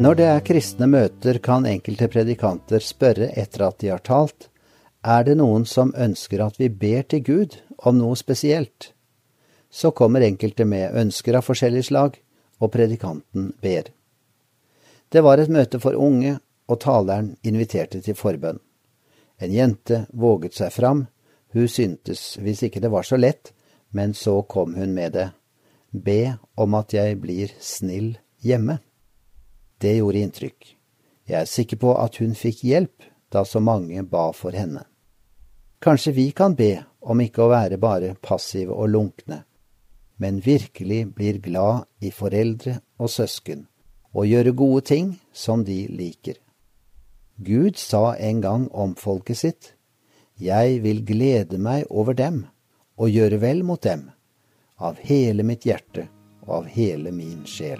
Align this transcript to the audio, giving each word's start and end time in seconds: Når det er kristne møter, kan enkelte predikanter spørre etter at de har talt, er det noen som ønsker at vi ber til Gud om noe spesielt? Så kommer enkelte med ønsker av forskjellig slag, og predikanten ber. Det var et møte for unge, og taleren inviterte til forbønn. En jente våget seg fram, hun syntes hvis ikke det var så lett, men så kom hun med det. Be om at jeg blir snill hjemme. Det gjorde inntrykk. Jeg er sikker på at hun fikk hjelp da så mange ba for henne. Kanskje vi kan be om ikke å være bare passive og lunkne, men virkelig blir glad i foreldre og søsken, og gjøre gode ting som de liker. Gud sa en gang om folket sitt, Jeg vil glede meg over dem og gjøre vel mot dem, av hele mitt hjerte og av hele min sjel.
Når 0.00 0.14
det 0.16 0.24
er 0.24 0.40
kristne 0.40 0.86
møter, 0.88 1.36
kan 1.44 1.66
enkelte 1.68 2.06
predikanter 2.08 2.80
spørre 2.80 3.26
etter 3.36 3.66
at 3.66 3.76
de 3.82 3.90
har 3.92 4.00
talt, 4.00 4.48
er 5.04 5.26
det 5.26 5.34
noen 5.36 5.66
som 5.68 5.90
ønsker 5.92 6.40
at 6.40 6.56
vi 6.56 6.70
ber 6.72 7.02
til 7.04 7.20
Gud 7.26 7.58
om 7.76 7.98
noe 7.98 8.16
spesielt? 8.16 8.94
Så 9.68 9.90
kommer 9.92 10.24
enkelte 10.24 10.64
med 10.64 10.96
ønsker 10.96 11.36
av 11.36 11.44
forskjellig 11.44 11.84
slag, 11.90 12.16
og 12.56 12.72
predikanten 12.72 13.50
ber. 13.60 13.90
Det 15.12 15.20
var 15.20 15.42
et 15.42 15.52
møte 15.52 15.80
for 15.82 15.98
unge, 15.98 16.38
og 16.72 16.80
taleren 16.80 17.34
inviterte 17.44 18.00
til 18.00 18.16
forbønn. 18.16 18.62
En 19.44 19.52
jente 19.52 20.06
våget 20.08 20.56
seg 20.56 20.72
fram, 20.72 21.04
hun 21.52 21.68
syntes 21.68 22.38
hvis 22.40 22.62
ikke 22.64 22.80
det 22.80 22.92
var 22.94 23.04
så 23.04 23.20
lett, 23.20 23.52
men 23.92 24.16
så 24.16 24.40
kom 24.48 24.72
hun 24.78 24.96
med 24.96 25.12
det. 25.18 25.28
Be 25.92 26.38
om 26.56 26.80
at 26.80 26.96
jeg 26.96 27.20
blir 27.20 27.52
snill 27.60 28.14
hjemme. 28.40 28.78
Det 29.82 29.96
gjorde 29.96 30.22
inntrykk. 30.22 30.76
Jeg 31.26 31.38
er 31.40 31.48
sikker 31.50 31.80
på 31.82 31.94
at 31.98 32.18
hun 32.22 32.36
fikk 32.38 32.62
hjelp 32.66 33.06
da 33.32 33.42
så 33.48 33.58
mange 33.58 34.02
ba 34.06 34.28
for 34.36 34.54
henne. 34.54 34.84
Kanskje 35.82 36.12
vi 36.14 36.28
kan 36.30 36.54
be 36.54 36.76
om 37.02 37.20
ikke 37.22 37.42
å 37.42 37.50
være 37.50 37.80
bare 37.82 38.12
passive 38.22 38.76
og 38.76 38.92
lunkne, 38.92 39.40
men 40.22 40.38
virkelig 40.44 41.00
blir 41.16 41.40
glad 41.42 41.88
i 41.98 42.12
foreldre 42.14 42.78
og 43.02 43.10
søsken, 43.10 43.66
og 44.14 44.28
gjøre 44.30 44.54
gode 44.54 44.86
ting 44.92 45.12
som 45.32 45.64
de 45.66 45.86
liker. 45.90 46.38
Gud 47.42 47.80
sa 47.80 48.14
en 48.14 48.40
gang 48.44 48.68
om 48.70 48.94
folket 48.94 49.36
sitt, 49.38 49.74
Jeg 50.38 50.80
vil 50.82 51.04
glede 51.04 51.58
meg 51.58 51.84
over 51.90 52.14
dem 52.14 52.46
og 52.96 53.10
gjøre 53.10 53.38
vel 53.38 53.62
mot 53.62 53.82
dem, 53.82 54.10
av 54.78 54.98
hele 54.98 55.42
mitt 55.42 55.66
hjerte 55.66 56.08
og 56.46 56.62
av 56.62 56.66
hele 56.66 57.12
min 57.12 57.44
sjel. 57.46 57.78